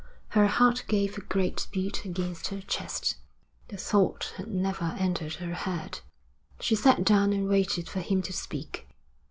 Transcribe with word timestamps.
Her 0.29 0.47
heart 0.47 0.85
gave 0.87 1.15
a 1.15 1.21
great 1.21 1.67
beat 1.71 2.05
against 2.05 2.47
her 2.47 2.61
chest. 2.61 3.17
The 3.67 3.77
thought 3.77 4.33
had 4.37 4.47
never 4.47 4.95
entered 4.97 5.35
her 5.35 5.53
head. 5.53 5.99
She 6.59 6.73
sat 6.73 7.03
down 7.05 7.31
and 7.33 7.47
waited 7.47 7.87
for 7.87 7.99
him 7.99 8.23
to 8.23 8.33
speak. 8.33 8.87